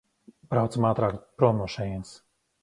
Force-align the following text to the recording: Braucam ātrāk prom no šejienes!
Braucam 0.53 0.87
ātrāk 0.91 1.19
prom 1.43 1.61
no 1.63 1.69
šejienes! 1.75 2.17